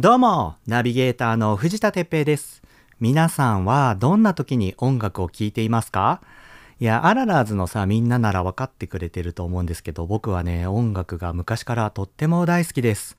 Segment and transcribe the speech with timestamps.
[0.00, 2.62] どうも、ナビゲーターの藤田哲平です。
[3.00, 6.22] 皆さんはどんな時に音楽を聴いていますか？
[6.78, 13.18] いや、アララーズのさ、みんななら分かってくれてると思うんですけど、僕はね、音楽が昔からとっても大好きです。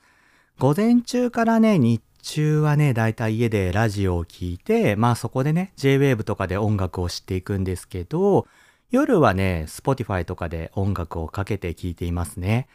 [0.58, 8.46] 午前中からね、日中はね、だいたい家でラジオを聴いて、まあそこでね、J-Wave とかで音楽を知っていくんですけど、
[8.90, 12.68] 夜はね、Spotify とかで音楽をかけて聴いていますね。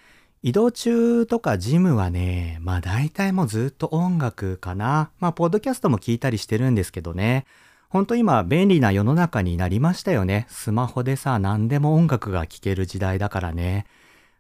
[0.46, 5.10] 移動中とかジムはね、まあ大体もうずっと音楽かな。
[5.20, 7.48] まあポッドキャストも聞いたりしてるんですけどね。
[7.90, 10.46] ほんと今便利な世の中になりましたよね。
[10.48, 13.88] スマホでさ、何でも音楽が聴ける時代だからね。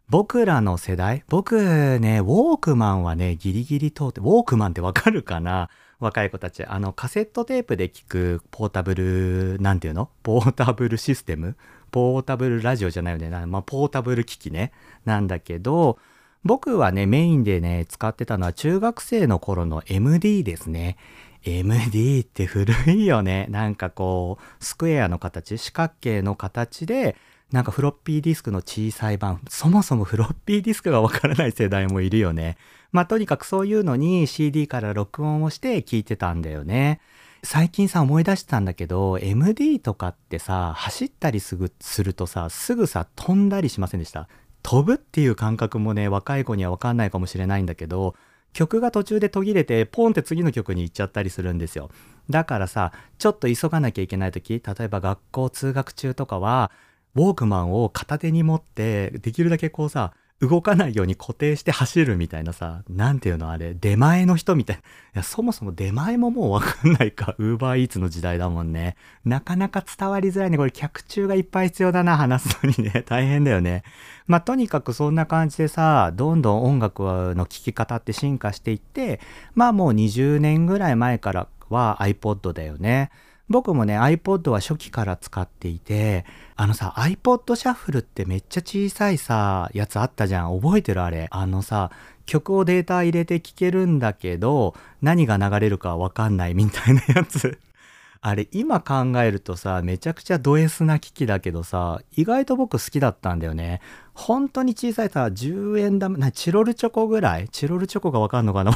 [0.07, 5.71] 僕らの世代僕ね、ウォークマンはね、ギリギリ通って、ウォークマンってわかるかな？
[5.97, 6.63] 若い子たち。
[6.63, 10.11] あの、カセットテープで聞くポータブル、なんていうの？
[10.21, 11.57] ポータブルシステム？
[11.95, 13.29] ポータブルラジオじゃないよね。
[13.45, 14.73] まあ、ポータブル機器ね。
[15.05, 15.97] なんだけど、
[16.43, 20.97] 僕はね、メインでね、使ってたのは中学生の頃の MD ですね。
[21.45, 23.47] MD って古いよね。
[23.49, 27.15] なんかこう、スクエアの形、四角形の形で、
[27.53, 32.57] なんかフロッピーディスクの小さい版、そもそもフロッピーディスクがわからない世代もいるよね。
[32.91, 36.99] まあとにかくそういうのに CD から録音をして聞いてたんだよね。
[37.45, 44.27] 最近さ思い出したんだけど MD とかってさ走ったりすぐするとさすぐさ飛んだりしませんでした？
[44.63, 48.15] 飛ぶっていう感覚もね若い子には分かんないかもしれないんだけど
[48.53, 51.91] 曲が途中で途切れてポンって次の曲に行っちゃったりするんですよ。
[52.31, 56.71] だからさちょっと急がなきゃいけない時例えば学校通学中とかは
[57.13, 64.81] ウォークマンを片手に持ってできるだけこうさ動かないように固定して走るみたいなさ、なんていうのあれ、出前の人みたいな。
[64.81, 64.83] い
[65.13, 67.35] や、そもそも出前ももうわかんないか。
[67.37, 68.97] ウーバーイーツの時代だもんね。
[69.23, 70.57] なかなか伝わりづらいね。
[70.57, 73.03] これ客中がいっぱい必要だな、話すのにね。
[73.07, 73.83] 大変だよね。
[74.27, 79.21] まあ、とにかくそんな感じでさ、どんどん音楽の聴き方って進化していって、
[79.53, 83.09] まあもう20年ぐらい前からは iPod だよね。
[83.47, 90.59] 僕もね iPod は初期から使っていてあのさ iPod シャッフルってめっちゃ小さいさやつあったじゃん。
[90.59, 91.27] 覚えてるあれ。
[91.29, 91.91] あのさ
[92.25, 94.73] 曲をデータ入れて聴けるんだけど
[95.03, 97.59] 何が流れるかわかんないみたいなやつ。
[98.21, 103.81] あれ今考えるとさめちゃくちゃド S な機器だけどさ意外と僕好きだったんだよね。
[104.15, 107.49] 本当に小さいさ10円玉なチロルチョコぐらい？
[107.49, 108.71] チロルチョコがわかんのかな？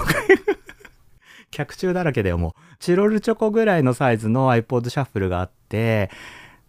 [1.52, 2.54] 客中だらけだよ、もう。
[2.80, 6.10] チロルチョコぐらいのサイズの iPod シャッフルがあって、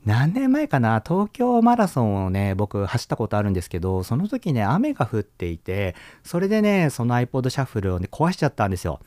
[0.06, 9.00] 何年前かな東京マラソンをね、僕走ったことあるんですけど、その時ね、雨が降っていて、それでね、その iPod シャッフルをね、壊しちゃったんですよ。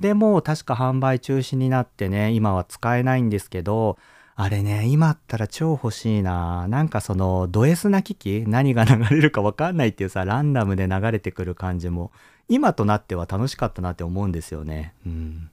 [0.00, 3.98] でもう確か販売中止になってね、今は使えないんですけど、
[4.42, 6.66] あれね、今あったら超欲しいな。
[6.68, 8.44] なんかその、ド S な機器？
[8.46, 12.10] 何が流れるかわかんないっていうさ、ランダムで流れてくる感じも、
[12.48, 14.94] 今となっては楽しかったなって思うんですよね。
[15.04, 15.50] うん。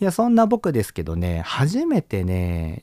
[0.00, 2.82] いや、そんな僕ですけどね、初めてね、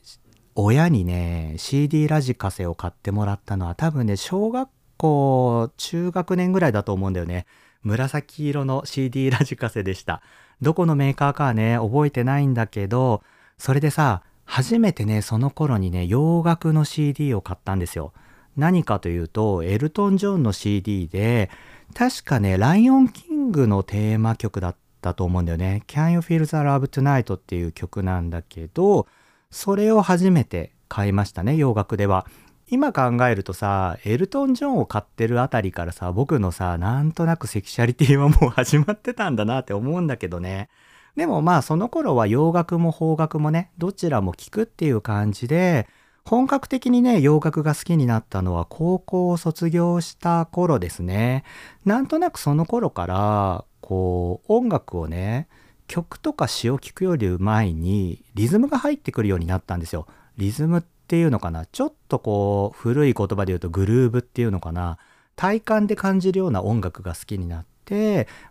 [0.54, 7.44] 親にね、CD ラジカセを買ってもらったのは多分ね、小学校、中学年ぐらいだと思うんだよね。
[7.82, 10.22] 紫色の CD ラジカセでした。
[10.62, 13.22] どこのメーカーかはね、覚えてないんだけど、
[13.58, 18.12] それでさ、初めてね、その頃にね、洋楽の CD を買ったんですよ。
[18.56, 21.50] 何かというと、エルトン・ジョンの CD で、
[21.94, 25.82] 確かね、ライオン・キングのテーマ曲だったと思うんだよね。
[25.86, 29.06] Can You Feel the Love Tonight っていう曲なんだけど、
[29.50, 32.26] それを初めて買いましたね、洋楽では。
[32.68, 40.68] 今考えるとさ、エルトン・ジョンを買ってるあたりからさ、僕のさ、なんとなくセクシャリティはもう始まってたんだなって思うんだけどね。
[41.16, 45.88] でもまあその頃は洋楽も邦楽もね、どちらも聴くっていう感じで、
[46.24, 51.44] 本格的にね、洋楽が好きになったのは高校を卒業した頃ですね。
[51.84, 55.48] なんとなくその頃から、こう、音楽をね、
[55.86, 60.06] 曲とか詩を聴くより前にリズムが入ってくるようになったんですよ。
[60.36, 64.98] リズムっていうのかなちょっとこう古い言葉で言うとグルーブっていうのかな
[65.36, 67.75] 体感で感じるような音楽が好きになって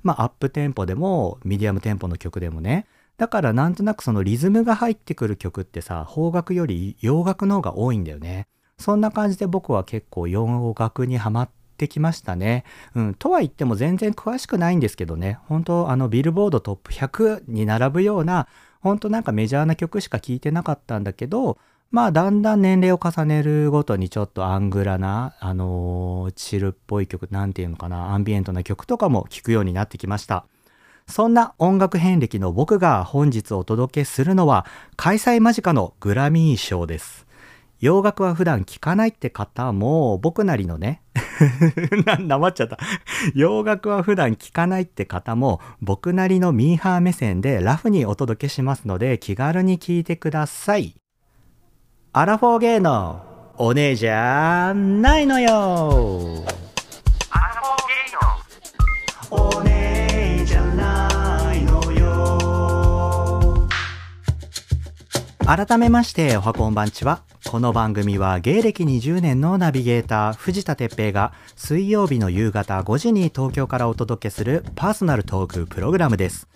[0.03, 2.88] まあアップテンポでもミディアムテンポの曲でもね。
[3.18, 8.48] だからなんとなくそのリズムが入ってくる曲ってさ邦楽より洋楽の方が多いんだよね。
[8.77, 12.65] そんな感じで僕は結構洋楽にハマってきましたね。
[12.94, 15.39] うん、とは言っても全然詳しくないんですけどね。
[15.48, 18.48] 本当あのビルボードトップ100に並ぶような
[18.81, 21.57] 本当なんかメジャーな曲しか聴いてなかったんだけど
[21.91, 30.45] まあだんだん年齢を重ねるごとにちょっとアングラな、あのーチルっぽい曲、なんていうのかな、アンビエントな曲とかも聴くようになってきました。
[31.07, 34.65] そんな音楽遍歴の僕が本日お届けするのは
[34.95, 37.25] 開催間近のグラミー賞です。
[37.79, 41.01] 洋楽は普段聴かないって方も、僕なりのね、
[42.05, 42.79] な、なまっちゃった。
[43.33, 50.95] 洋楽は普段聴かないって方も、僕なりのミーハー目線でラフにお届けしますので、気軽に聴いてください。
[52.17, 53.21] アラフォーゲーの
[53.57, 56.45] お姉じゃないのよ。
[59.29, 63.67] お姉じゃないのよ。
[65.45, 76.47] 改めましておはこんばんちはこの番組は芸歴20年のナビゲーター藤田哲平が水曜日の夕方5時に東京からお届けするパーソナルトークプログラムです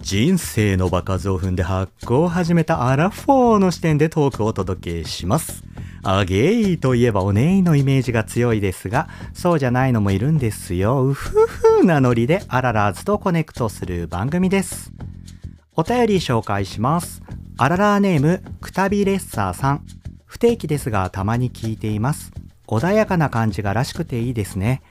[0.00, 5.62] 人生の場数を踏んで発行を始めたアラフォーの視点でトークをお届けします
[6.02, 11.04] あゲイといえばお姉のイメージが強いですが、そうじゃないのもいるんですよ。
[11.04, 14.92] うふふなノリでアララーズとコネクトする番組です。
[15.74, 17.22] お便り紹介します。
[17.58, 19.97] アララーネーム、くたびレッサーさん。
[20.28, 22.32] 不定期ですがたまに聞いています。
[22.68, 24.82] 穏やかな感じがらしくていいですね。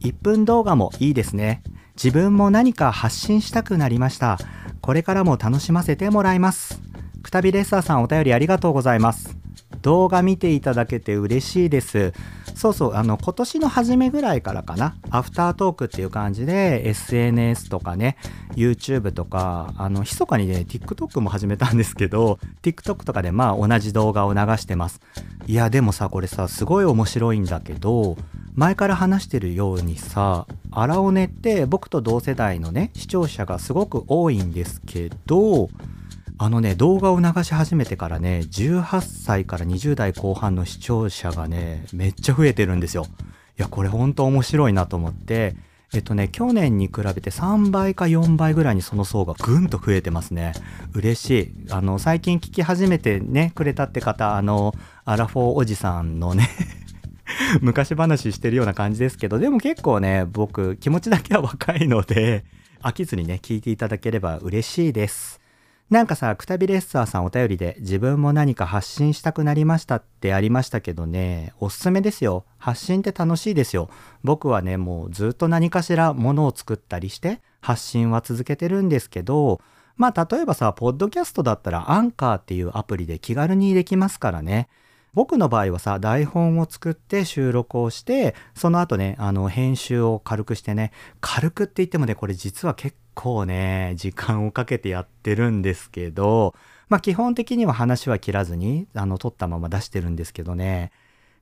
[0.00, 1.62] 1分動画もいいですね。
[1.94, 4.38] 自分も何か発信したくなりました。
[4.80, 6.80] これからも楽しませてもらいます。
[7.22, 9.36] くたびレッサーさんお便りありがとうございます。
[9.82, 12.14] 動画見ていただけて嬉しいです。
[12.56, 18.16] そうそう、あの、今年の初めぐらいからかな、アフタートークっていう感じで、SNS とかね、
[18.54, 25.02] YouTube とか、あの、密かにね、TikTok も始めたんですけど、TikTok とかでまあ同じ動画を流してます。
[25.46, 28.16] いや、でもさ、これさ、すごい面白いんだけど、
[28.54, 35.68] 前から話してるようにさ、アラオネって僕と同世代のね、視聴者がすごく多いんですけど、
[36.38, 43.06] あのね、動画を流し始めてからね、18歳から20代後半の視聴者がね、めっちゃ増えてるんですよ。
[43.58, 45.56] いや、これほんと面白いなと思って、
[45.94, 50.52] えっとね、去年に比べて3倍か4倍ぐらいにその層がぐんと増えてますね。
[50.92, 51.54] 嬉しい。
[51.70, 54.74] あの、最近聞き始めてね、くれたって方、あの、
[55.06, 56.50] アラフォーおじさんのね
[57.62, 62.44] 昔話してるような感じですけど、でも結構ね、僕、気持ちだけは若いので、
[62.82, 65.40] 飽きずにね、聞いていただければ嬉しいです。
[65.88, 72.44] なんかさ、くたびレッサーさんお便りで自分も何か発信したくなりましたってありましたけどね、おすすめですよ。
[72.58, 73.88] 発信って楽しいですよ。
[74.24, 79.60] 僕はね、もうずっと何かしらものを作ったりして発信は続けてるんですけど、
[79.96, 84.68] まあ例えばさ、ポッドキャストだったらアンカーっていうアプリで気軽にできますからね。
[85.14, 90.90] 僕の場合はさ、台本を作って収録をして、その後ね、あの、編集を軽くしてね、
[91.20, 96.54] 軽くって言ってもね、これ実は結構構ね、時間をかけてやってるんですけど、
[96.88, 100.92] まあ基本的には話は切らずに、あの、撮ったまま出してるんですけどね。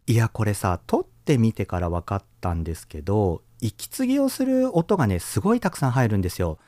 [0.07, 6.59] いや、これさ、撮ってみてから分かったんですけど、息継ぎをする音がね、すごいたくさん入るんですよ。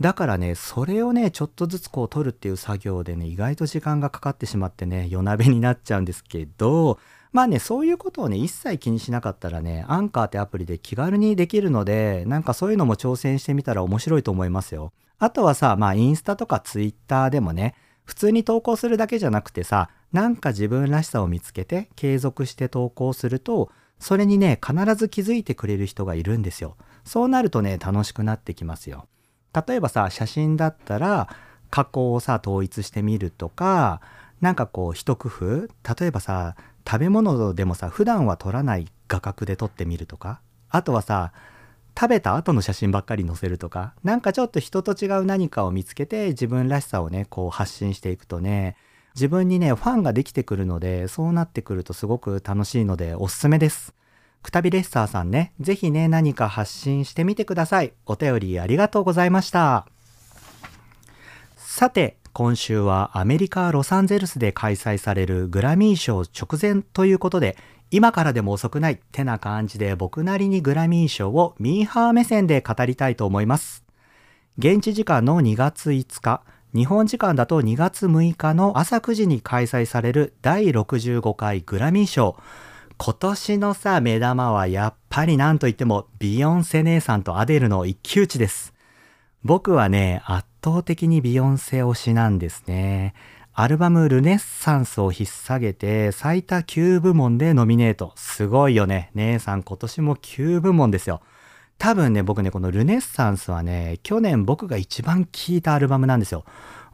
[0.00, 6.98] だからね、それをね、ちょっとずつこう撮るっていう作業でね、意外と時間がかかってしまってね、夜鍋になっちゃうんですけど、
[7.36, 14.90] まあね、そういうことをね、一切気にしなかったらね、アンカーってアプリで気軽にできるので、なんかそういうのも挑戦してみたら面白いと思いますよ。
[15.18, 17.74] あとはさ、まあインスタとかツイッターでもね、
[18.04, 26.78] 普通に投稿するだけじゃなくてさ、なんか自分らしさを見つけて継続して投稿すると、それにね、必ず気づいてくれる人がいるんですよ。
[27.04, 29.08] そうなるとね、楽しくなってきますよ。
[29.52, 31.28] 例えばさ、写真だったら、
[31.68, 34.00] 加工をさ、統一してみるとか、
[34.40, 35.68] なんかこう、一工夫
[36.00, 36.56] 例えばさ、
[36.86, 40.40] 食べ物でもさ普段は撮らない画角で撮ってみるとか
[40.70, 41.32] あとはさ
[41.98, 48.76] 食べた後の写真ばっかり載せるとかなんかちょっと人と違う何かを見つけて自分らしさをねこう発信していくとね
[49.14, 53.94] 自分にねファンができてくるのでそうなってくるとすごく楽しいのでおすすめです。
[54.42, 57.94] くたびレッサーさんね是非ね何か発信してみてください。
[58.04, 59.86] お便りありがとうございました。
[61.56, 67.56] さて今週はアメリカ・ロサンゼルスで開催されるグラミー賞直前ということで、
[67.90, 73.84] 今からでも遅くないってな感じで僕なりにグラミー賞をミーハー目線で語りたいと思います。
[74.58, 76.42] 現地時間の2月5日、
[76.74, 82.36] 日本時間だと2月6日の朝9時に開催される第65回グラミー賞。
[82.98, 88.74] 今年のさ、目玉はやっぱりなんといってもビヨンセ姉さんとアデルの一騎打ちです。
[89.42, 93.14] 僕はね、圧倒的にビヨンセ推しなんですね。
[93.54, 98.12] アルバムルネッサンスを引っ提げて最多9部門でノミネート。
[98.16, 99.12] すごいよね。
[99.14, 101.20] 姉さん今年も9部門ですよ。
[101.78, 106.44] 多分ね、僕ね、このルネッサンスはね、去年僕が一番聴いたアルバムなんですよ。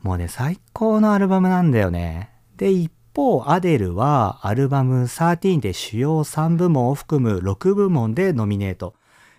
[0.02, 2.31] もうね、最高のアルバムなんだよね。
[2.59, 8.95] で、一方、アデルはアルバム13で主要3部門を含む6部門でノミネート。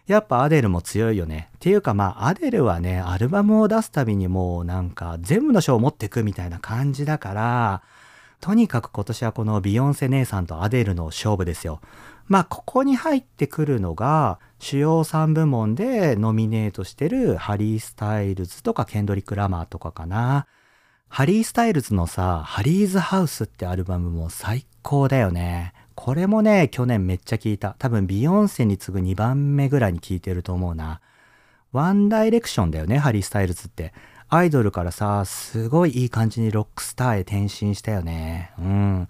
[0.08, 1.50] やっぱアデルも強いよね。
[1.56, 7.84] っていうかまあアデルはね、アルバムを出すたびにもうなんか全部の賞を持ってくみたいな感じだから、
[8.42, 11.80] とにかく今年はこのビヨンセ姉さんとアデルの勝負ですよ。
[12.28, 20.48] まあ、ここに入ってくるのが、主要3部門でノミネートしてるハリー・スタイルズとかケンドリック・ラマーとかかな。
[21.08, 25.74] ハリー・スタイルズのさ、 Harry's House ってアルバムも最高だよね。
[26.04, 27.78] これもね、去年めっちゃ聴いた。
[27.80, 31.00] 多分ビヨンセに次ぐ2番目ぐらいに聴いてると思うな。
[31.72, 33.94] ワンダイレクションだよね、ハリー・スタイルズって。
[34.28, 38.52] アイドルからさ、すごいいい感じにロックスターへ転身したよね。
[38.60, 39.08] うん。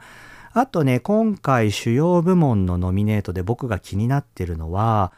[0.52, 5.14] あとね、今回主要部門のノミネートで僕が気になってるのは、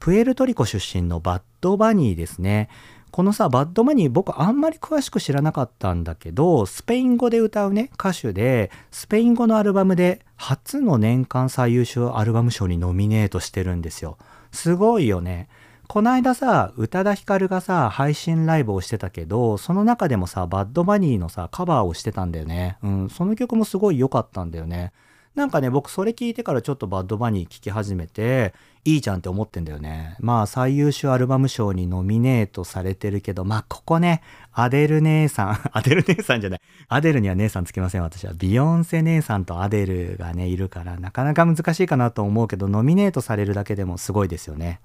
[0.00, 2.68] プエルトリコ出身のバッドバニーですね。
[3.14, 14.18] このさ、バッドバニー僕あんまり詳しく知らなかったんだけど、スペイン語で歌うね、歌手で、スペイン語のアルバムで初の年間最優秀アルバム賞にノミネートしてるんですよ。
[14.50, 15.48] すごいよね。
[15.86, 22.78] こないださ、宇多田ヒカルがさ、配信ライブをしてたけど、その中でもさ、バッドバニーのさ、カバーをしてたんだよね。
[22.82, 24.92] うん、その曲もすごい良かったんだよね。
[25.36, 30.16] なんかね、僕それ聞いてからちょっとバッドバニー聴き始めて、いいじゃんって思ってんだよね。
[30.20, 34.22] まあ最優秀アルバム賞にノミネートされてるけど、まあここね、
[34.52, 36.60] アデル姉さん、 アデル姉さんじゃない。
[36.88, 38.34] アデルには姉さんつけません、私は。
[38.34, 44.80] ビヨンセ姉さんとアデルがね、いるから、なかなか難しいかなと思うけど、ノミネートされるだけでもすごいですよね。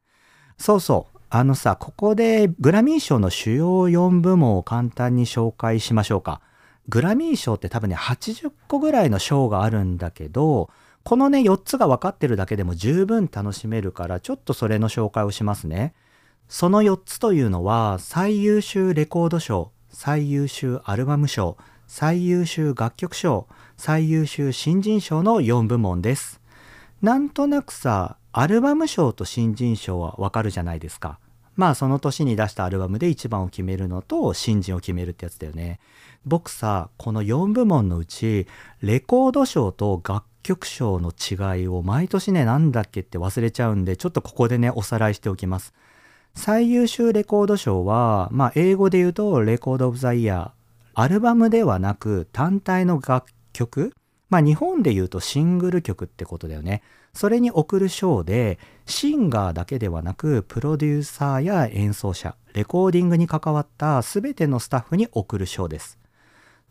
[0.58, 1.18] そうそう。
[1.30, 6.42] あのさ、ここでグラミー賞の主要4部門を簡単に紹介しましょうか。
[6.88, 10.70] グラミー賞って多分ね、80個ぐらいの賞があるんだけど、
[11.04, 15.94] このね、4つが分かってるだけでも十分楽しめるから、ちょっとそれの紹介をしますね。
[16.48, 26.40] その4つというのは、最優秀レコード賞、最優秀アルバム賞、最優秀楽曲賞、最優秀新人賞の4部門です。
[27.02, 31.20] なんとなくさ、アルバム賞と新人賞はわかるじゃないですか。
[31.56, 35.80] まあその年に出したアルバムで1番を決めるのと新人を決めるってやつだよね。
[36.26, 38.48] 僕さ、この4部門のうち、
[38.82, 45.74] レコード賞と楽曲賞の違いを毎年ね、なんだっけって忘れちゃうんで、ちょっとここでね、おさらいしておきます。
[46.36, 50.52] 最優秀レコード賞は、まあ英語で言うとレコードオブザイヤー。
[50.94, 53.94] アルバムではなく単体の楽曲
[54.30, 56.82] まあ日本で言うとシングル曲ってことだよね。
[57.14, 65.99] それに送る賞で、シンガーだけではなく、プロデューサーや演奏者、レコーディングに関わった全てのスタッフに送る賞です。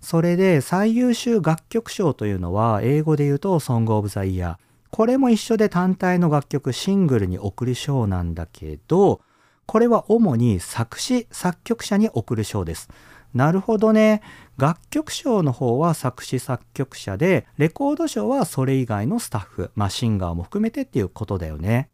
[0.01, 4.57] それで最優秀楽曲賞というのは、英語で言うとソングオブザイヤー。
[4.91, 9.21] これも一緒で単体の楽曲、シングルに送る賞なんだけど、
[9.67, 12.89] これは主に作詞、作曲者に送る賞です。
[13.35, 14.23] なるほどね。
[14.57, 21.91] 楽曲賞の方は作詞作曲者で、レコード賞はそれ以外のスタッフ、まあシンガーも含めてっていうことだよね。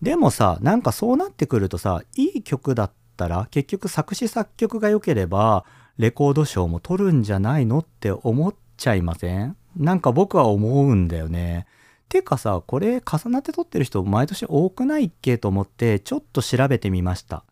[0.00, 5.64] でもさ、なんかそうなってくるとさ、いい曲だったら、結局作詞作曲が良ければ、
[6.02, 9.56] レコード賞も取るんじゃないのって思っちゃいません？
[9.76, 11.68] なんか僕は思うんだよね。
[12.08, 17.44] てかさ、これ重なって撮ってる人毎年多くないっけと思ってちょっと調べてみました。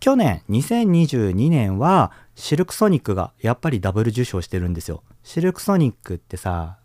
[0.00, 5.04] 去年2022年はシルクソニックがやっぱりダブル受賞してるんですよ。
[5.22, 6.78] シルクソニックってさ、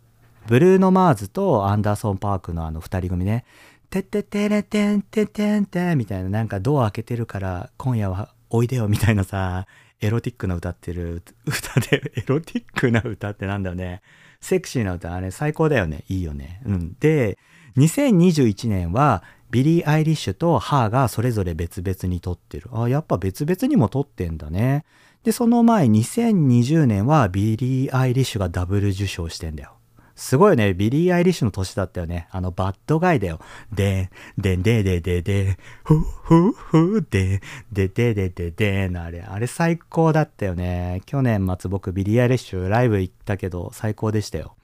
[0.46, 3.44] ブルーノ・マーズとアンダーソン・パークのあの二人組ね、
[3.90, 9.66] てっててれてんててんてんみたいななんかドア開けてるから今夜はおいでよみたいなさ、
[10.00, 14.02] エロティックな歌ってる歌で、エロティックな歌ってなんだよね。
[14.40, 16.04] セクシーな歌、あれ最高だよね。
[16.08, 16.62] いいよね。
[16.64, 16.96] うん。
[16.98, 17.38] で、
[17.76, 20.90] 2021年はビリー・アイリッシュと H.E.R.
[20.90, 22.70] がそれぞれ別々に獲ってる。
[22.72, 24.84] あ、やっぱ別々にも獲ってんだね。
[25.24, 29.74] で、その前2020年はビリー・アイリッシュがダブル受賞してんだよ。
[30.20, 30.74] すごいよね。
[30.74, 32.28] ビリー・アイリッシュの年だったよね。
[32.30, 33.40] あの、 bad guy だよ。
[33.72, 37.40] でん、でんでででで、ふふふで、
[37.72, 39.22] でででででのあれ。
[39.22, 41.00] あれ最高だったよね。
[41.06, 44.56] 去年末僕ビリー・アイリッシュライブ行ったけど最高でしたよ。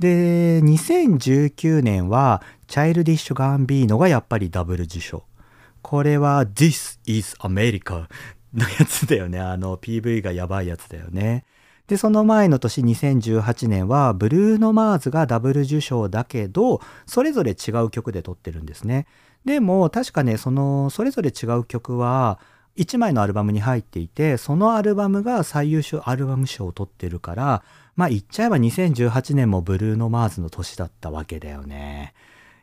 [0.00, 5.22] で、2019年は、チャイルディッシュ・ガンビーノがやっぱりダブル受賞。
[5.80, 8.08] これは This is America
[8.52, 9.38] のやつだよね。
[9.38, 11.44] あの PV がやばいやつだよね。
[11.88, 19.06] で、その前の年2018年はブルーノ・マーズがダブル受賞だけど、それぞれ違う曲で撮ってるんですね。
[19.44, 22.40] でも確かね、そのそれぞれ違う曲は
[22.76, 27.62] 1枚のアルバムに入っていて、そのアルバムが最優秀アルバム賞を取ってるから、
[27.94, 32.14] まあ言っちゃえば2018年もブルーノ・マーズの年だったわけだよね。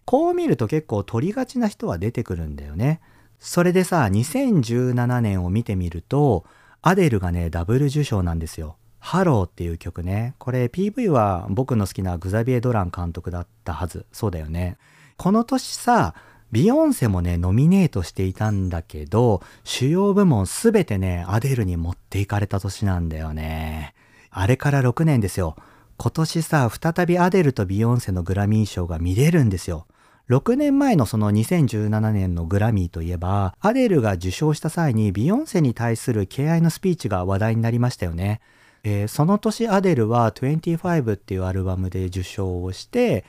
[0.06, 3.00] こう見ると結構取りがちな人は出てくるんだよね。
[3.40, 6.46] それでさ、2017年を見てみると、
[6.82, 8.76] アデルがね、ダブル受賞なんですよ。
[9.04, 10.34] ハローっていう曲ね。
[10.38, 14.06] これ PV は僕の好きなグザビエ・ドラン監督だったはず。
[14.14, 14.78] そうだよね。
[15.18, 16.16] この年さ、
[16.54, 23.94] ビヨンセもね、ノミネートしていたんだけど、主要部門すべてね、アデルに持っていかれた年なんだよね。
[24.32, 25.58] あれから6年ですよ。
[25.98, 29.86] 今年さ、再びアデルとビヨンセのグラミー賞が見れるんですよ。
[30.30, 38.40] 6年前のその2017年のグラミーといえば、アデルが受賞した際にビヨンセに対する敬愛のスピーチが話題になりましたよね。
[38.84, 43.24] えー、その年アデルは25っていうアルバムで受賞をして、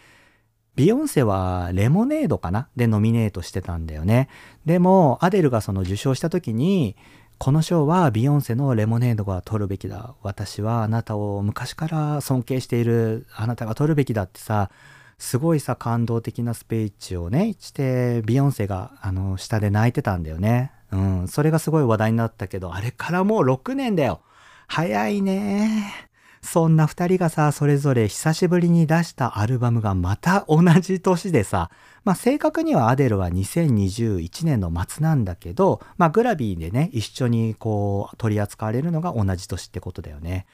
[0.75, 2.68] ビヨンセはレモネードかな？
[2.75, 4.28] でノミネートしてたんだよね。
[4.66, 6.96] でも、アデルがその受賞した時に、
[7.38, 10.16] この賞はビヨンセのレモネードが取るべきだ。
[10.23, 14.70] 私はあなたを昔から尊敬しているあなたが取るべきだってさ、
[15.18, 20.73] すごいさ、感動的なスピーチをね、して、ビヨンセが、あの、下で泣いてたんだよね。
[20.90, 24.20] うん、それがすごい話題になったけど、あれからもう6年だよ。
[24.66, 26.09] 早いね。
[26.44, 31.71] そんな二人がさ、それぞれ久しぶりに出したアルバムがまた同じ年でさ、
[32.04, 40.47] まあ正確にはアデルは2021年の末なんだけど、まあグラビーでね、一緒にこう取り扱われるのが同じ年ってことだよね。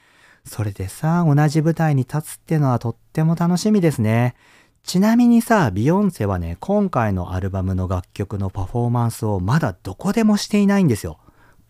[0.45, 4.35] それでさ、同じ舞台に立つってのはとっても楽しみですね。
[4.83, 11.19] ちなみにさ、ビヨンセはね、今回のアルバムの楽曲のパフォーマンスをまだどこでもしていないんですよ。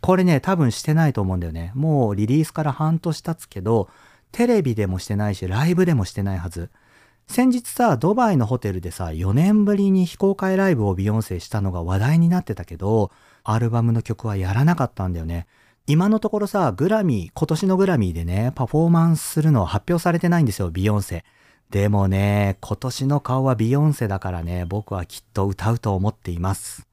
[0.01, 1.71] これね、多分してないと思うんだよね。
[1.75, 3.87] もうリリースから半年経つけど、
[4.31, 6.69] テレビでもしてないし、ライブでもしてないはず。
[7.27, 13.11] 先日さ、ドバイのホテルでさ、4年ぶりに非公開ライブをビヨンセしたのが話題になってたけど、
[13.43, 15.47] アルバムの曲はやらなかったんだよね。
[15.87, 21.23] 今のところさ、グラミー、今年のグラミーでね、パフォーマンスするのは発表されてないんですよ、ビヨンセ。
[21.69, 26.90] でもね、今年の顔はビヨンセだからね、僕はきっと歌うと思っています。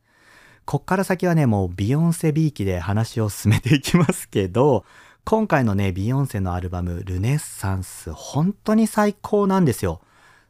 [0.69, 4.85] こっから先はね、もうビヨンセビーキで話を進めていきますけど、
[5.25, 10.03] 今回のね、ビヨンセのアルバム、ルネッサンス、本当に最高なんですよ。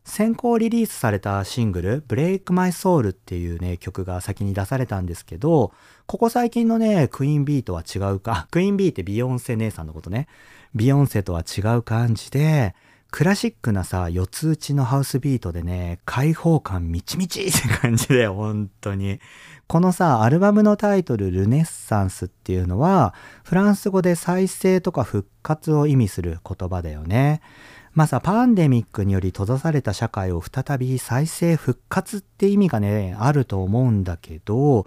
[0.02, 5.72] 先行リリースされたシングル、Break My Soul っていうね、曲が先に出されたんですけど、
[6.06, 10.26] ここ最近のね、クイーンビーとは違うか、クイーンビーってビヨンセ姉さんのことね、
[10.74, 12.74] ビヨンセとは違う感じで、
[13.10, 19.18] クラシックなさ、四つ打ちのハウスビートでね、開放感みちみちって感じで、 本当に。
[19.66, 27.40] このさ、アルバムのタイトル、ルネッサンスっていうのは、フランス語で再生とか復活を意味する言葉だよね。
[27.94, 34.86] まあさ、パンデミックにより閉ざされた社会を再び再生復活って意味がね、あると思うんだけど、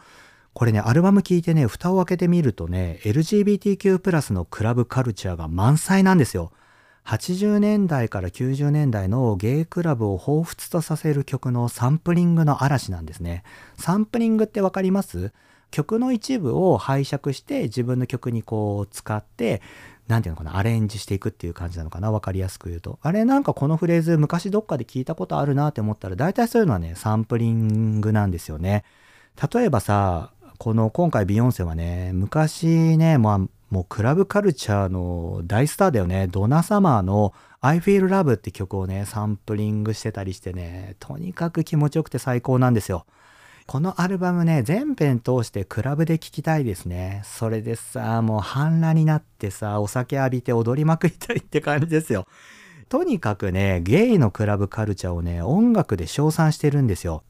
[0.54, 6.52] これね、アルバム聴いてね、蓋を開けてみるとね、LGBTQ+, のクラブカルチャーが満載なんですよ。
[7.06, 13.44] 80年代から90年代のゲイクラブを彷彿とさせる曲のサンプリングの嵐なんですね。
[13.78, 15.34] サンプリングってわかります？
[15.72, 19.62] 曲の一部を拝借して自分の曲にこう使って
[20.08, 23.00] 何て言うのかな、アレンジしていくっていう感じなのかな、わかりやすく言うと。
[23.02, 28.84] あれなんかこのフレーズ昔どっかで聞いたことあるなって思ったら、大体そういうのはね、サンプリングなんですよね。
[29.54, 33.40] 例えばさ、この今回ビヨンセはね、昔ね、まあ、
[33.72, 36.28] もうクラブカルチャーの大スターだよね。
[36.28, 43.06] ドナサマーの I Feel Love って曲をね、サンプリングしてたりしてね、とにかく気持ちよくて最高なんですよ。
[43.68, 47.22] このアルバムね、全編通してクラブで聴きたいですね。
[47.24, 52.28] それでさ、もう半裸になってさ、お酒浴びて踊りまくりたいって感じですよ。
[52.90, 57.24] とにかくね、ゲイのクラブカルチャーをね、音楽で称賛してるんですよ。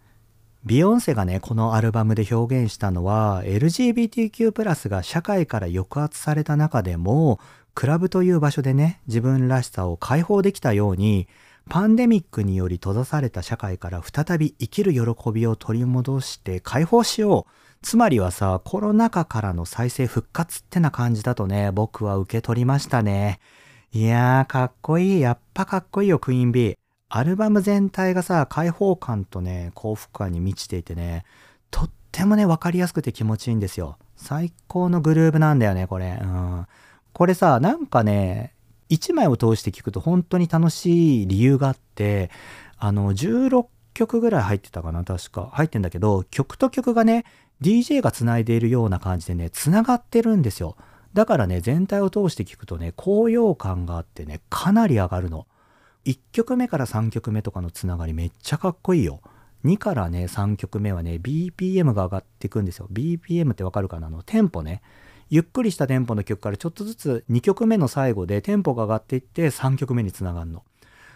[0.63, 7.39] ビヨンセがね、このアルバムで表現したのは、LGBTQ+, が社会から抑圧された中でも、
[7.73, 11.27] クラブという場所でね、自分らしさを解放できたように、
[11.67, 17.51] パンデミックにより閉ざされた社会から再び生きる喜びを取り戻して解放しよう。
[17.81, 23.39] つまりはさ、コロナ禍からの再生復活ってな感じだとね、僕は受け取りましたね。
[23.93, 25.19] いやー、かっこいい。
[25.21, 26.77] やっぱかっこいいよ、クイーン B。
[27.13, 31.25] アルバム全体がさ、開放感とね、幸福感に満ちていてね、
[31.69, 33.97] とってもね、わかりやすくて気持ちいいんですよ。
[34.15, 36.17] 最高のグルーブなんだよね、これ。
[36.21, 36.65] うん。
[37.11, 38.53] これさ、なんかね、
[38.89, 42.31] 1枚を通して聞くと本当に楽しい理由があって、
[42.77, 45.49] あの、16曲ぐらい入ってたかな、確か。
[45.51, 47.25] 入ってんだけど、曲と曲がね、
[47.61, 50.77] DJ が繋いでいるような感じでね、繋がってるんですよ。
[51.13, 55.45] だからね、全体を通して聞くとね、高揚感があってね、かなり上がるの。
[56.05, 59.21] 1曲目から3曲目とかのつながりめっちゃかっこいいよ。
[59.63, 62.87] 2からね、3曲目はね、BPM が上がっていくんですよ。
[62.91, 64.07] BPM ってわかるかな？
[64.07, 64.81] あの、テンポね。
[65.29, 70.63] ゆっくりしたテンポの曲からちょっとずつ2曲目の最後でテンポが上がっていって3曲目につながるの。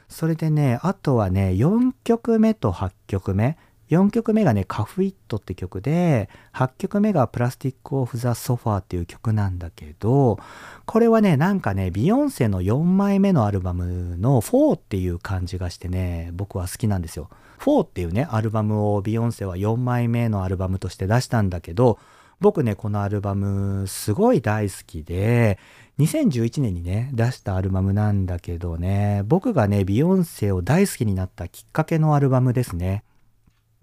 [0.08, 3.58] それでね、あとはね、4曲目と8曲目。
[3.89, 10.39] 4曲目がね、カフイットって曲で、8曲目がプラスティックオフザソファーっていう曲なんだけど、
[10.86, 17.30] これはね、なんかね、ビヨンセの4枚目のアルバムの4っていう感じがしてね、僕は好きなんですよ。
[17.60, 22.00] 4っていうね、アルバムをビヨンセは4枚目のアルバムとして出したんだけど、
[22.41, 25.58] 僕ね、このアルバムすごい大好きで、
[26.00, 33.04] 2011年にね、出したアルバムなんだけどね、僕がね、ビヨンセを大好きになったきっかけのアルバムですね。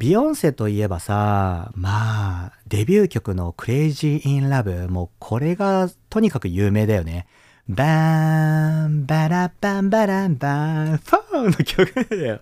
[0.02, 7.28] ビヨンセといえばさ、まあ、デビュー曲の Crazy in Love もうこれがとにかく有名だよね。
[7.68, 12.40] バーン、バラバンバランバン、フォーの曲だよ。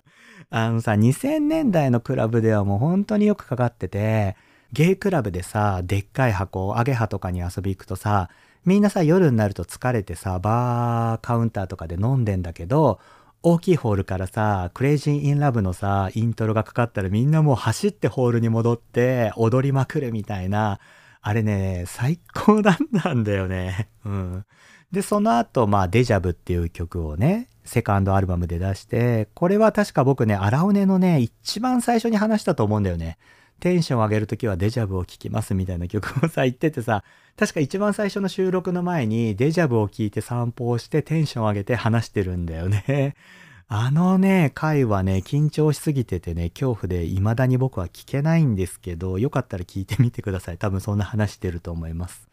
[0.49, 4.35] あのさ、2000年代のクラブではもう本当によくかかってて、
[4.73, 8.31] ゲイクラブでさ、でっかい箱、アゲハとかに遊び行くとさ、
[8.65, 12.99] みんなさ、夜になると疲れてさ、バーカウンターとかで飲んでんだけど、
[13.43, 20.79] 大きいホールからさ、クレイジー・イン・ラブのさ、イントロがかかったらみんなもう走ってホールに戻って踊りまくるみたいな、
[21.21, 23.89] あれね、最高だったんだよね。
[24.05, 24.45] うん。
[24.91, 33.17] で、その後、まあ、デジャブっていう曲をね、セカンドアルバムで出して、これは確か僕ね、荒尾根のね、一番最初に話したと思うんだよね。
[33.61, 37.03] テンション上げるときはデジャブを聴きますみたいな曲をさ、言っててさ、
[37.37, 43.15] 確か一番最初の収録の前にデジャブを聴いて散歩をしてテンション上げて話してるんだよね。
[43.69, 50.57] あのね、回はね、緊張しすぎててね、恐怖で未だに僕は聞けないんですけど、よかったら聞いてみてください。
[50.57, 52.27] 多分そんな話してると思います。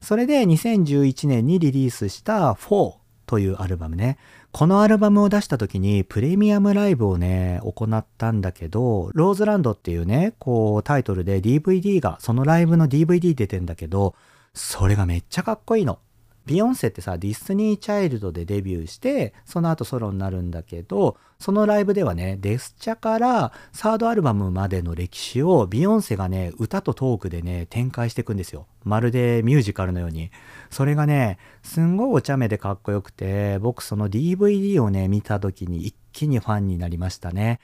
[0.00, 2.94] それで2011年にリリースした4
[3.26, 4.18] というアルバムね。
[4.52, 14.14] このアルバムを出した時にプレミアムライブをね、行ったんだけど、ローズランドっていうね、こうタイトルで DVD が、そのライブの DVD 出てんだけど、
[14.52, 15.98] それがめっちゃかっこいいの。
[16.46, 28.66] ビヨンセってさ、デスティニーズ・チャイルドでデビューして、その後ソロになるんだけど、そのライブではね、デスチャからサードアルバムまでの歴史をビヨンセがね、歌とトークでね、展開していくんですよ。
[28.84, 30.30] まるでミュージカルのように。
[30.70, 37.60] それがね、すんごいお茶目でかっこよくて、僕その DVD をね、見た時に一気にファンになりましたね。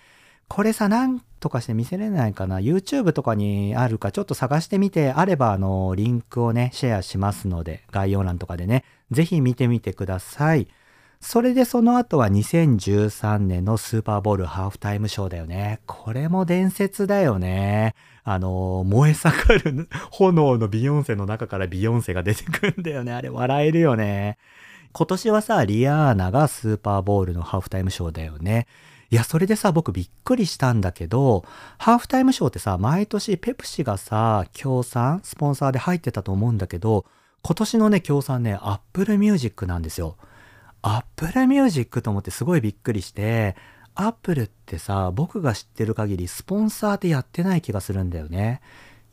[0.48, 10.68] これさ、なんとかして見せれないかな ?YouTube とかにあるかちょっと探してみて、あればあの、リンクをね、シェアしますので、概要欄とかでね、ぜひ見てみてください。
[11.20, 15.80] それでその後は2013年のスーパーボールハーフタイムショーだよね。
[15.86, 17.94] これも伝説だよね。
[18.22, 23.12] あの、燃え盛る炎のビヨンセの中からビヨンセが出てくんだよね。
[23.12, 24.38] あれ笑えるよね。
[24.92, 28.66] 今年はさ、リアーナがスーパーボウルのハーフタイムショーだよね。
[29.10, 31.44] いや、それでさ、僕びっくりしたんだけど、
[31.78, 37.06] ハーフタイムショーってさ、毎年ペプシがさ、協賛、スポンサーで入ってたと思うんだけど、
[37.42, 40.16] 今年のね、協賛ね、アップルミュージックなんですよ。
[40.82, 43.56] アップルミュージックと思ってすごいびっくりして、
[43.94, 48.60] アップルってさ、僕が知ってる限りスポンサーでやってない気がするんだよね。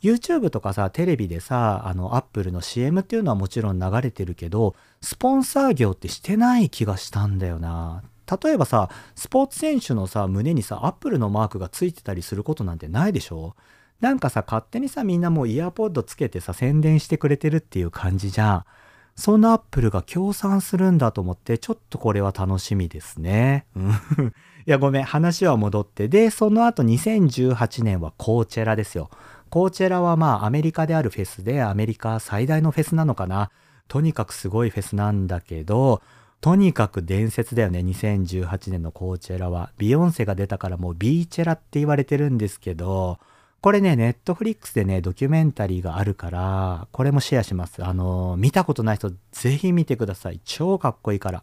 [0.02, 8.02] YouTube とかさ、テレビでさ、あの、アップルの CM っていうのはもちろん流れてるけど、スポンサー業ってしてない気がしたんだよな。
[8.42, 13.54] 例えばさ、スポーツ選手のさ、胸にさ、アップルのマークがついてたりすることなんてないでしょ？
[14.00, 18.64] なんかさ、勝手にさ、みんなもうエアーポッドつけてさ、宣伝してくれてるっていう感じじゃん。
[19.14, 23.64] そんなアップルが協賛するんだと思って、ちょっとこれは楽しみですね。
[24.66, 26.08] いや、ごめん、話は戻って。
[26.08, 29.08] で、その後2018年はコーチェラですよ。
[29.48, 33.50] コーチェラはまあアメリカであるフェスで、アメリカ最大のフェスなのかな。
[33.88, 36.02] とにかくすごいフェスなんだけど、
[36.40, 39.72] とにかく伝説だよね、2018年のコーチェラは。
[39.78, 43.18] ビヨンセが出たからもうビーチェラって言われてるんですけど、
[43.60, 47.84] これね、ネットフリックスでね、ドキュメンタリーがあるから、これもシェアします。
[47.84, 50.40] あの、見たことない人、ぜひ見てください。
[50.44, 51.42] 超かっこいいから。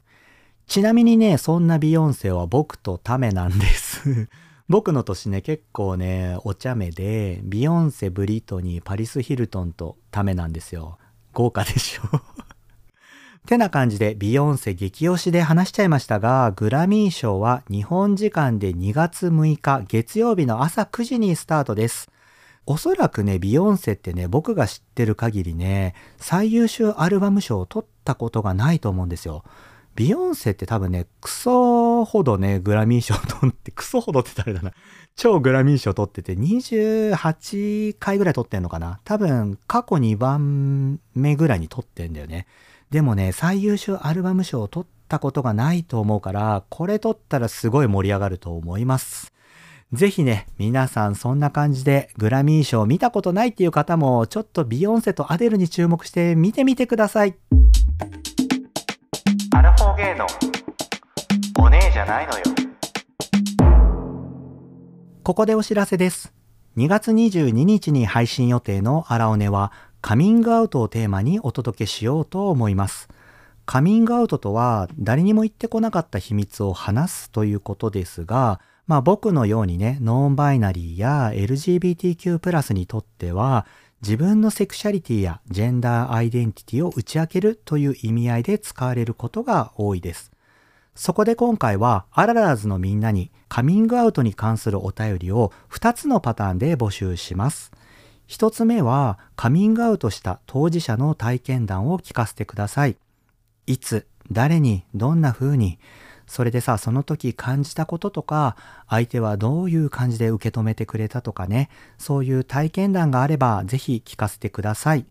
[0.68, 4.30] ちなみにね、そんなビヨンセは僕とタメなんです
[4.70, 10.98] 僕の年ね、結構ね、お茶目で、ビヨンセ、ブリトニー、パリス・ヒルトンとタメなんですよ。
[11.34, 12.04] 豪華でしょ
[13.46, 22.10] てな感じでビヨンセ激推しで話しちゃいましたが、グラミー賞は日本時間で2月6日月曜日の朝9時にスタートです。
[22.66, 29.44] おそらくね、ビヨンセってね、僕が知ってる限りね、最優秀アルバム賞を取ったことがないと思うんですよ。
[29.96, 34.72] ビヨンセって多分ね、クソほどね、グラミー賞取って、 クソほどって誰だな。
[35.16, 39.02] 超グラミー賞取ってて、28回ぐらい取ってんのかな。
[39.04, 42.48] 多分、過去2番目ぐらいに取ってんだよね。
[42.94, 49.34] でもね、最優秀アルバム賞を取ったことがないと思うから、これ取ったらすごい盛り上がると思います。
[49.92, 57.34] ぜひね、皆さんそんな感じでグラミー賞見たことないっていう方も、ちょっとビヨンセとアデルに注目して見てみてください。
[59.56, 60.28] アラフォーゲーの
[61.66, 62.44] お姉じゃないのよ。
[65.24, 66.32] ここでお知らせです。
[66.78, 69.72] 2月22日に配信予定のアラオネは
[70.04, 73.08] カミングアウトをテーマにお届けしようと思います。
[73.66, 83.66] カミングアウトとは誰にも言ってこなかった秘密を話すということですが、まあ僕のようにね、ノンバイナリーや LGBTQ+, にとっては
[84.02, 90.34] 自分のセクシャリティやジェンダーアイデンティティを打ち明けるという意味合いで使われることが多いです。
[90.96, 97.72] そこで今回はアララーズのみんなにカミングアウトに関するお便りを2つのパターンで募集します。
[98.30, 102.98] 1つ目はカミングアウトした当事者の体験談を聞かせてください。
[103.68, 105.80] いつ、誰に、どんな風に、
[106.26, 108.56] それでさ、その時感じたこととか、
[108.88, 115.06] 相手はどういう感じで受け止めてくれたとかね、そういう体験談があればぜひ聞かせてください。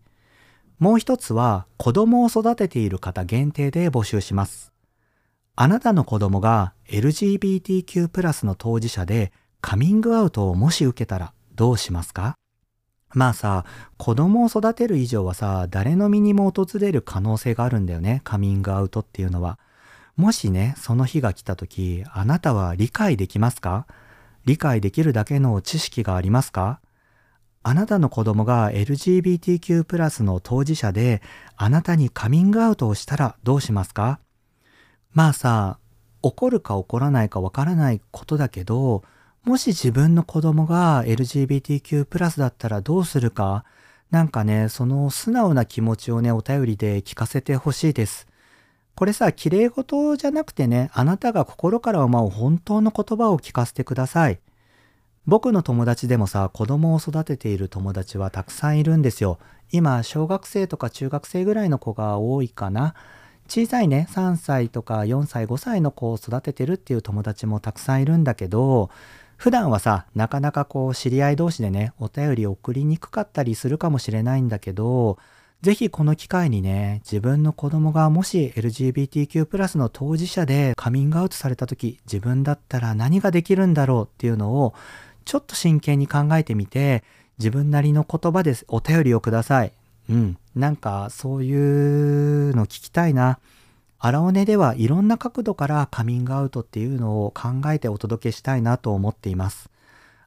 [0.79, 4.73] もう一つは、子供を育てている方限定で募集します。
[5.55, 12.35] あなたの子供が LGBTQ+ の当事者でカミングアウトをもし受けたらどうしますか？
[13.13, 13.65] まあさ、
[13.97, 19.59] 子供を育てる以上はさ、誰の身にも訪れる可能性があるんだよね、カミングアウトっていうのは。
[20.15, 23.85] もしね、その日が来た時、あなたは理解できますか？
[24.45, 26.79] 理解できるだけの知識がありますか？
[27.61, 31.21] あなたの子供が LGBTQ+ の当事者で、
[31.55, 34.19] あなたにカミングアウトをしたらどうしますか？
[35.13, 35.77] まあさ、
[36.21, 39.03] 怒るか怒らないかわからないことだけど、
[39.43, 43.65] もし自分の子供が LGBTQ+ プラスだったらどうするか、
[44.09, 48.25] なんかね、その素直な気持ちをね、お便りで聞かせてほしいです。
[48.95, 54.39] これさ、綺麗事じゃなくてね、あなたが心から思う本当の言葉を聞かせてください。
[55.25, 59.39] 僕の友達でもさ、子供を育てている友達はたくさんいるんですよ。
[59.73, 62.93] 今、小学生とか中学生ぐらいの子が多いかな。
[63.49, 68.89] 小さいね、3歳とか4歳、5歳の子を育ててるっていう友達もたくさんいるんだけど、
[69.43, 75.17] 普段はさ、なかなかこう知り合い同士でね、お便り送りにくかったりするかもしれないんだけど、
[75.61, 84.73] ぜひこの機会にね、自分の子供がもし LGBTQ+ の当事者でカミングアウトされた時、自分だったら何ができるんだろうっていうのを、
[85.25, 87.03] ちょっと真剣に考えてみて、
[87.37, 89.73] 自分なりの言葉でお便りをください。
[90.09, 90.37] うん。
[90.55, 93.39] なんか、そういうの聞きたいな。
[94.05, 99.69] 荒尾根ではいろんな角度からカミングアウトっていうのを考えてお届けしたいなと思っています。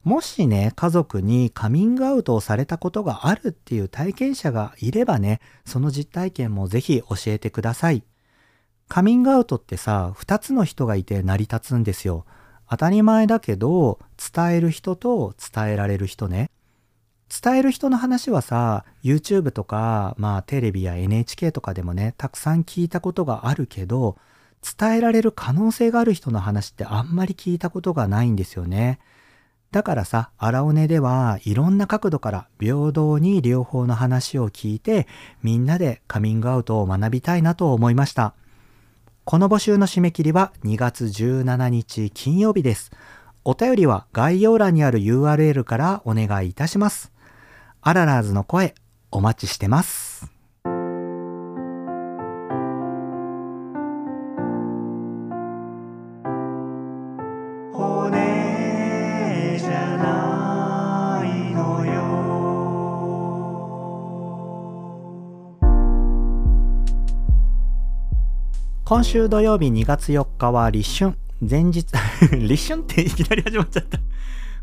[0.03, 8.01] もしね、家族にカミングアウトをされたことがあるっていう体験者がいればね、その実体験もぜひ教えてください。
[8.87, 12.25] カミングアウトってさ、二つの人がいて成り立つんですよ。
[12.67, 13.99] 当たり前だけど、
[14.33, 16.49] 伝える人と伝えられる人ね。
[17.29, 24.17] 伝える人の話はさ、YouTube とか、まあテレビや NHK とかでもね、たくさん聞いたことがあるけど、
[24.79, 28.99] 伝えられる可能性がある人の話ってあんまり聞いたことがないんですよね。
[29.71, 35.07] だからさ、荒尾根ではいろんな角度から平等に両方の話を聞いて、
[35.43, 38.33] みんなでカミングアウトを学びたいなと思いました。
[39.25, 42.91] この募集の締め切りは2月17日金曜日です。
[43.43, 47.16] お便りは概要欄にある URL からお願いいたします。
[47.81, 48.75] アララーズの声、
[49.11, 50.29] お待ちしてます。
[68.85, 71.17] 今週土曜日2月4日は立春。
[71.41, 71.85] 前日
[72.33, 73.99] 立春っていきなり始まっちゃった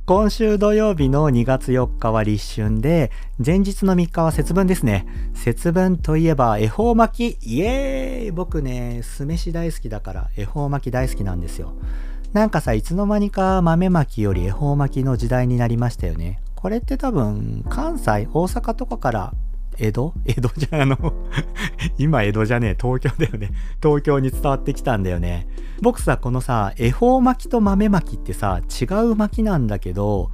[0.06, 3.10] 今週土曜日の2月4日は立春で、
[3.42, 5.06] 前日の3日は節分ですね。
[5.32, 11.72] 節分といえば恵方巻き、イエーイ僕ね、酢飯大好きだから恵方巻き大好きなんですよ。
[12.34, 16.38] なんかさ、いつの間にか豆巻きより恵方巻きの時代になりましたよね。
[16.54, 19.32] これって多分、関西、大阪とかから
[19.78, 20.14] 江戸？
[20.24, 20.96] 江戸じゃあの
[21.98, 23.50] 今江戸じゃねえ、東京だよね。
[23.82, 25.46] 東京に伝わってきたんだよね。
[25.82, 30.30] 僕さ、このさ、恵方巻きと豆巻きってさ、違う巻きなんだけど、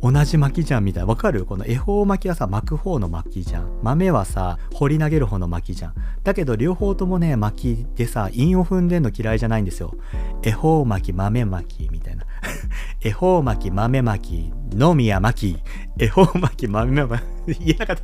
[0.00, 1.08] 同じ巻きじゃんみたいな。
[1.08, 1.44] わかる？
[1.44, 3.68] この恵方巻きはさ、巻く方の巻きじゃん。
[3.82, 5.94] 豆はさ、掘り投げる方の巻きじゃん。
[6.22, 9.94] だけど両方ともね、巻きでさ、韻を踏んでんの嫌いじゃないんですよ。
[10.42, 12.24] 恵方巻き、豆巻きみたいな。
[13.02, 15.62] 恵方巻き、豆巻き、のみや巻き、
[15.98, 17.22] 恵方巻き、豆巻
[17.54, 18.02] き、 言えなかった。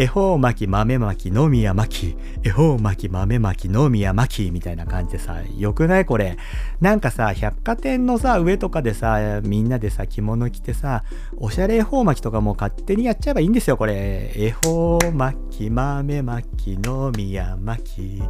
[0.00, 2.16] 恵方巻き豆巻きのみや巻き。
[2.44, 4.50] 恵方巻き豆巻きのみや巻き。
[4.52, 6.04] みたいな感じでさよくない？
[6.04, 6.36] これ。
[6.80, 11.02] なんかさ百貨店のさ上とかでさみんなでさ着物着てさ
[11.36, 14.32] おしゃれ恵方巻きとかも勝手にやっちゃえばいいんですよこれ。
[14.36, 18.22] 恵方巻き豆巻きのみや巻き。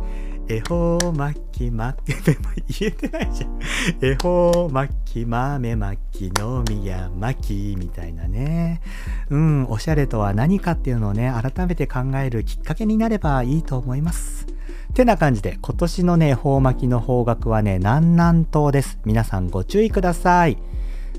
[0.50, 2.14] 恵方巻き巻き
[2.80, 3.58] 言えてないじゃん。
[4.00, 5.98] 恵方巻き豆巻
[6.31, 8.81] きのみや巻きみたいなね。
[9.31, 14.46] うんおしゃれとは何かっていうのをね改めて考えるきっかけになればいいと思います。
[14.94, 18.98] てな感じで今年のね方巻きの方角はね南南東です。
[19.05, 20.59] 皆さんご注意ください。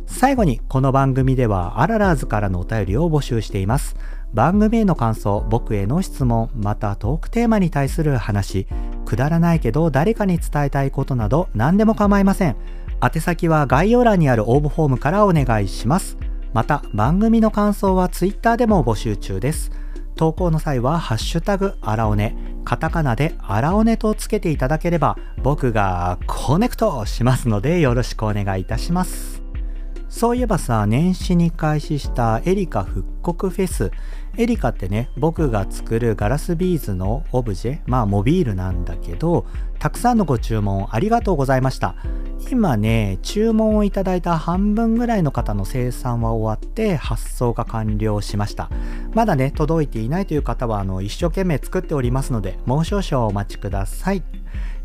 [0.06, 3.96] 最後にこの番組ではアララーズからのお便りを募集しています。
[4.34, 8.68] 番組への感想、僕への質問、またトークテーマに対する話、
[9.06, 12.56] くだらないけど誰かに伝えたいことなど何でも構いません。
[13.02, 16.18] 宛先は概要欄にある応募フォームからお願いします。
[16.54, 19.72] また番組の感想は Twitter でも募集中です。
[20.16, 22.36] 投稿の際は「ハッシュタグあらおね」
[22.66, 29.40] カタカナで「あらおね」とつけていただければ僕がコネクトしますのでよろしくお願いいたします。
[30.10, 33.92] そういえばさ、年始に開始したエリカ復刻フェス。
[34.38, 39.46] エリカってね、僕が作るガラスビーズのオブジェ、まあモビールなんだけど、
[39.80, 41.96] たくさんのご注文ありがとうございました。
[42.52, 48.70] 今ね、注文をいただいた半分ぐらいの方の生産は終わって発送が完了しました。
[49.14, 54.24] まだね、届いていないという方は、あの、一生懸命作っておりますので、もう少々お待ちください。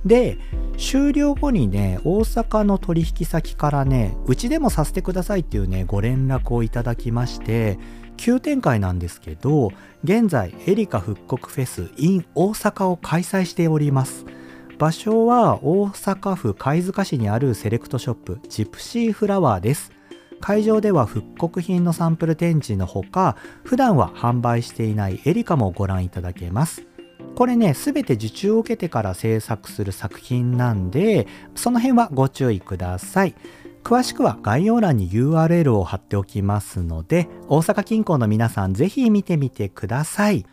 [0.04, 0.38] で、
[0.76, 7.78] 終了後にね、大阪の取引先からね、うちでもさせてくださいっていうね、ご連絡をいただきまして、
[8.16, 9.72] 急展開なんですけど、
[10.04, 14.26] 現在、エリカ復刻フェス in 大阪を開催しております。
[14.84, 19.92] 場所は大阪府貝塚市にあるセレクトショップ、ジプシーフラワーです。
[20.42, 26.82] 会場では復刻品のサンプル展示のほか、普段は販売していないエリカもご覧いただけます。
[27.34, 33.34] これね、すべて受注を受けてから制作する作品なんで、その辺はご注意ください。
[33.84, 40.44] 詳しくは概要欄に URL を貼っておきますので、大阪近郊の皆さんぜひ見てみてください。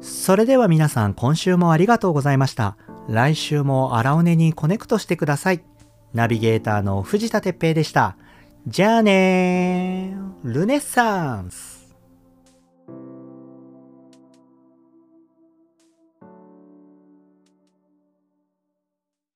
[0.00, 2.76] それでは皆さん今週もありがとうございました。
[3.08, 5.62] 来週も荒尾根にコネクトしてください。
[6.12, 8.16] ナビゲーターの藤田哲平でした。
[8.66, 11.75] じゃあねー、ルネッサンス